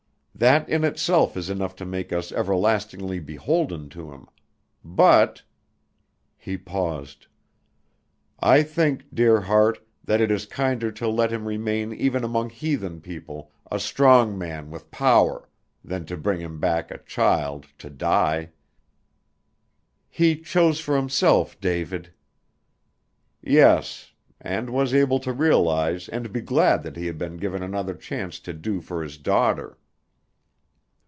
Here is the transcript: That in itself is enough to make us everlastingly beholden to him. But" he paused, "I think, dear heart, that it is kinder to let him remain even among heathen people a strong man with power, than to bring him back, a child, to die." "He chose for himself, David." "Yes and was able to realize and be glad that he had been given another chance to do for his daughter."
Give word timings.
That 0.33 0.67
in 0.67 0.83
itself 0.83 1.37
is 1.37 1.51
enough 1.51 1.75
to 1.75 1.85
make 1.85 2.11
us 2.11 2.31
everlastingly 2.31 3.19
beholden 3.19 3.89
to 3.89 4.11
him. 4.11 4.27
But" 4.83 5.43
he 6.35 6.57
paused, 6.57 7.27
"I 8.39 8.63
think, 8.63 9.05
dear 9.13 9.41
heart, 9.41 9.85
that 10.03 10.19
it 10.19 10.31
is 10.31 10.47
kinder 10.47 10.91
to 10.93 11.07
let 11.07 11.31
him 11.31 11.45
remain 11.47 11.93
even 11.93 12.23
among 12.23 12.49
heathen 12.49 13.01
people 13.01 13.51
a 13.71 13.79
strong 13.79 14.35
man 14.35 14.71
with 14.71 14.89
power, 14.89 15.47
than 15.85 16.05
to 16.07 16.17
bring 16.17 16.39
him 16.39 16.59
back, 16.59 16.89
a 16.89 16.97
child, 16.97 17.67
to 17.77 17.91
die." 17.91 18.49
"He 20.09 20.35
chose 20.41 20.79
for 20.79 20.95
himself, 20.95 21.59
David." 21.59 22.13
"Yes 23.43 24.13
and 24.39 24.71
was 24.71 24.91
able 24.91 25.19
to 25.19 25.33
realize 25.33 26.09
and 26.09 26.33
be 26.33 26.41
glad 26.41 26.81
that 26.81 26.97
he 26.97 27.05
had 27.05 27.19
been 27.19 27.37
given 27.37 27.61
another 27.61 27.93
chance 27.93 28.39
to 28.39 28.53
do 28.53 28.81
for 28.81 29.03
his 29.03 29.19
daughter." 29.19 29.77